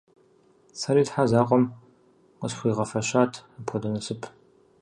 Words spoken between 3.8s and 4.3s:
насып.